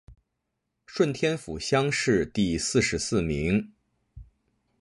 [0.87, 3.71] 顺天府乡试第四十四名。